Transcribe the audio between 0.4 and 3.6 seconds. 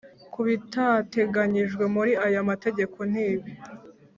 bitateganyijwe muri aya amategeko nibi